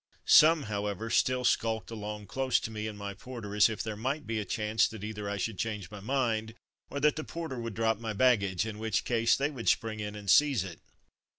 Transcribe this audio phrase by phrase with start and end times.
[0.25, 4.25] Some, however, still skulked along close to me and my porter as if there might
[4.25, 6.55] be a chance that either I should change my mind,
[6.89, 10.15] or that the porter would drop my baggage, in which case they would spring in
[10.15, 10.79] and seize it.